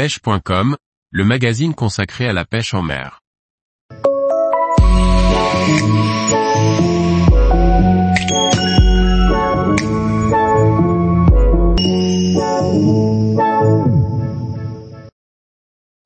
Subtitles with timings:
[0.00, 0.78] pêche.com,
[1.10, 3.20] le magazine consacré à la pêche en mer.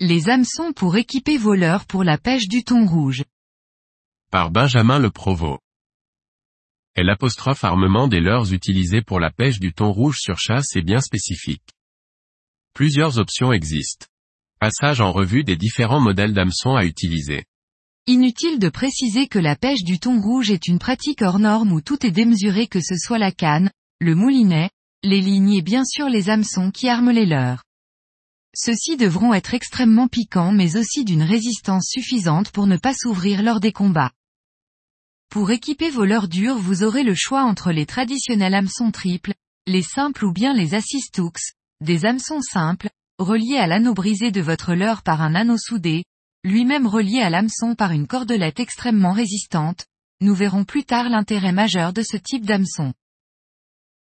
[0.01, 3.23] Les hameçons pour équiper vos leurres pour la pêche du thon rouge.
[4.33, 5.61] Par Benjamin Le Provost.
[6.97, 10.83] Et l'apostrophe armement des leurres utilisés pour la pêche du thon rouge sur chasse est
[10.83, 11.75] bien spécifique.
[12.75, 14.07] Plusieurs options existent.
[14.59, 17.45] Passage en revue des différents modèles d'hameçons à utiliser.
[18.09, 21.81] Inutile de préciser que la pêche du thon rouge est une pratique hors norme où
[21.81, 24.71] tout est démesuré que ce soit la canne, le moulinet,
[25.05, 27.63] les lignes et bien sûr les hameçons qui arment les leurs.
[28.57, 33.61] Ceux-ci devront être extrêmement piquants mais aussi d'une résistance suffisante pour ne pas s'ouvrir lors
[33.61, 34.11] des combats.
[35.31, 39.35] Pour équiper vos leurres dures vous aurez le choix entre les traditionnels hameçons triples,
[39.69, 44.41] les simples ou bien les assist hooks, des hameçons simples, reliés à l'anneau brisé de
[44.41, 46.05] votre leurre par un anneau soudé,
[46.45, 49.87] lui-même relié à l'hameçon par une cordelette extrêmement résistante,
[50.21, 52.93] nous verrons plus tard l'intérêt majeur de ce type d'hameçon.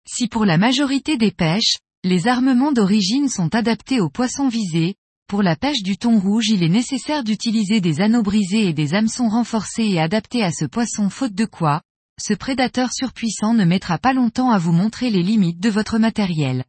[0.08, 4.96] Si pour la majorité des pêches, les armements d'origine sont adaptés aux poissons visés,
[5.28, 8.94] pour la pêche du thon rouge il est nécessaire d'utiliser des anneaux brisés et des
[8.94, 11.82] hameçons renforcés et adaptés à ce poisson faute de quoi,
[12.22, 16.64] ce prédateur surpuissant ne mettra pas longtemps à vous montrer les limites de votre matériel.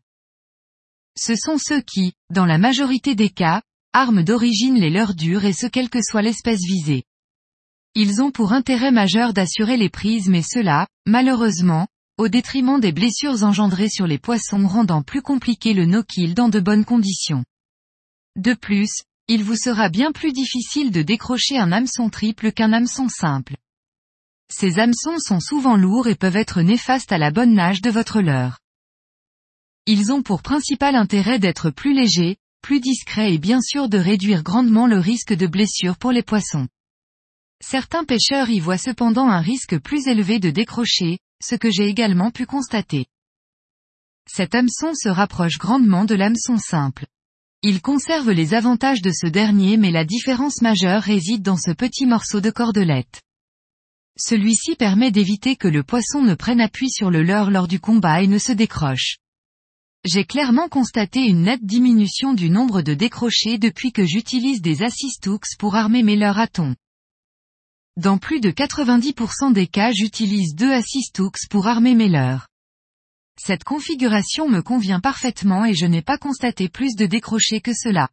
[1.19, 5.53] Ce sont ceux qui, dans la majorité des cas, arment d'origine les leurs dures et
[5.53, 7.05] ce quelle que soit l'espèce visée.
[7.95, 13.42] Ils ont pour intérêt majeur d'assurer les prises mais cela, malheureusement, au détriment des blessures
[13.42, 17.44] engendrées sur les poissons rendant plus compliqué le no-kill dans de bonnes conditions.
[18.37, 18.91] De plus,
[19.28, 23.56] il vous sera bien plus difficile de décrocher un hameçon triple qu'un hameçon simple.
[24.53, 28.20] Ces hameçons sont souvent lourds et peuvent être néfastes à la bonne nage de votre
[28.20, 28.59] leurre.
[29.88, 34.42] Ils ont pour principal intérêt d'être plus légers, plus discrets et bien sûr de réduire
[34.42, 36.66] grandement le risque de blessure pour les poissons.
[37.64, 42.32] Certains pêcheurs y voient cependant un risque plus élevé de décrocher, ce que j'ai également
[42.32, 43.06] pu constater.
[44.28, 47.06] Cet hameçon se rapproche grandement de l'hameçon simple.
[47.62, 52.06] Il conserve les avantages de ce dernier mais la différence majeure réside dans ce petit
[52.06, 53.22] morceau de cordelette.
[54.19, 58.22] Celui-ci permet d'éviter que le poisson ne prenne appui sur le leurre lors du combat
[58.22, 59.19] et ne se décroche.
[60.09, 65.27] J'ai clairement constaté une nette diminution du nombre de décrochés depuis que j'utilise des assist
[65.27, 66.77] hooks pour armer mes leurres à thon.
[67.97, 72.47] Dans plus de 90% des cas j'utilise deux assist hooks pour armer mes leurres.
[73.37, 78.09] Cette configuration me convient parfaitement et je n'ai pas constaté plus de décrochés que cela.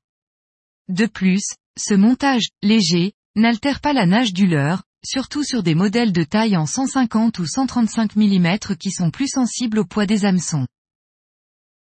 [0.89, 1.45] De plus,
[1.77, 6.57] ce montage, léger, n'altère pas la nage du leurre, surtout sur des modèles de taille
[6.57, 10.65] en 150 ou 135 mm qui sont plus sensibles au poids des hameçons.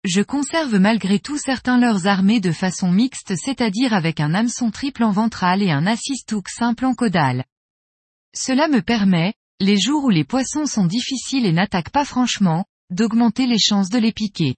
[0.05, 5.03] Je conserve malgré tout certains leurs armés de façon mixte c'est-à-dire avec un hameçon triple
[5.03, 7.43] en ventral et un assist hook simple en caudal.
[8.33, 13.45] Cela me permet, les jours où les poissons sont difficiles et n'attaquent pas franchement, d'augmenter
[13.45, 14.55] les chances de les piquer.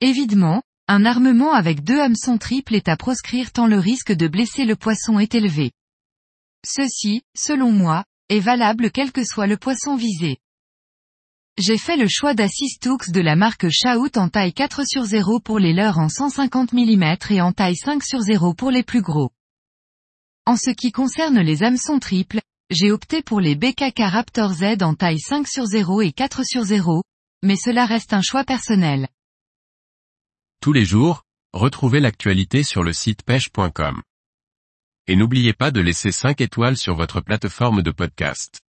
[0.00, 4.64] Évidemment, un armement avec deux hameçons triples est à proscrire tant le risque de blesser
[4.64, 5.72] le poisson est élevé.
[6.64, 10.38] Ceci, selon moi, est valable quel que soit le poisson visé.
[11.58, 15.38] J'ai fait le choix d'Assist Hooks de la marque Shout en taille 4 sur 0
[15.40, 19.02] pour les leurres en 150 mm et en taille 5 sur 0 pour les plus
[19.02, 19.30] gros.
[20.46, 22.40] En ce qui concerne les hameçons triples,
[22.70, 26.62] j'ai opté pour les BKK Raptor Z en taille 5 sur 0 et 4 sur
[26.62, 27.02] 0,
[27.42, 29.08] mais cela reste un choix personnel.
[30.62, 34.00] Tous les jours, retrouvez l'actualité sur le site pêche.com.
[35.06, 38.61] Et n'oubliez pas de laisser 5 étoiles sur votre plateforme de podcast.